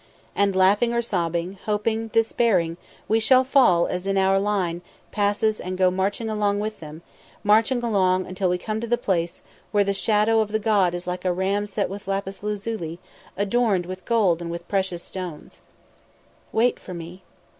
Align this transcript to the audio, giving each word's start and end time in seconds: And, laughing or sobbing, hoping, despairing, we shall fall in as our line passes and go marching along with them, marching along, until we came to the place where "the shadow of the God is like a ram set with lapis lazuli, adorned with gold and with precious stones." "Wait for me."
And, 0.35 0.55
laughing 0.55 0.95
or 0.95 1.01
sobbing, 1.03 1.59
hoping, 1.65 2.07
despairing, 2.07 2.77
we 3.07 3.19
shall 3.19 3.43
fall 3.43 3.85
in 3.85 3.91
as 3.93 4.07
our 4.07 4.39
line 4.39 4.81
passes 5.11 5.59
and 5.59 5.77
go 5.77 5.91
marching 5.91 6.27
along 6.27 6.59
with 6.59 6.79
them, 6.79 7.03
marching 7.43 7.83
along, 7.83 8.25
until 8.25 8.49
we 8.49 8.57
came 8.57 8.81
to 8.81 8.87
the 8.87 8.97
place 8.97 9.43
where 9.71 9.83
"the 9.83 9.93
shadow 9.93 10.39
of 10.39 10.51
the 10.51 10.57
God 10.57 10.95
is 10.95 11.05
like 11.05 11.23
a 11.23 11.31
ram 11.31 11.67
set 11.67 11.87
with 11.87 12.07
lapis 12.07 12.41
lazuli, 12.41 12.97
adorned 13.37 13.85
with 13.85 14.03
gold 14.03 14.41
and 14.41 14.49
with 14.49 14.67
precious 14.67 15.03
stones." 15.03 15.61
"Wait 16.51 16.79
for 16.79 16.95
me." 16.95 17.21